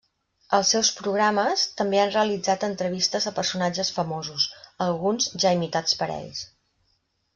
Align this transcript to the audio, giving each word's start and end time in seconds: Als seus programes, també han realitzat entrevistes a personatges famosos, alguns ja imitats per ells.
Als 0.57 0.69
seus 0.75 0.87
programes, 0.99 1.65
també 1.81 1.99
han 2.03 2.13
realitzat 2.15 2.65
entrevistes 2.69 3.29
a 3.33 3.35
personatges 3.41 3.91
famosos, 3.99 4.49
alguns 4.87 5.29
ja 5.45 5.53
imitats 5.61 6.01
per 6.01 6.09
ells. 6.17 6.43